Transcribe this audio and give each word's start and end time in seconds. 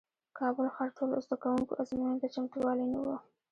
کابل 0.37 0.67
ښار 0.75 0.89
ټولو 0.97 1.15
زدکوونکو 1.25 1.73
ازموینې 1.81 2.17
ته 2.21 2.27
چمتووالی 2.35 2.85
نیوه 2.93 3.17